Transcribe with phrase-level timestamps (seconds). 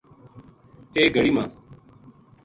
[0.95, 1.43] ایک گھڑی ما